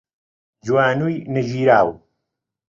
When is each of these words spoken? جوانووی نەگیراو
جوانووی 0.65 1.17
نەگیراو 1.33 1.89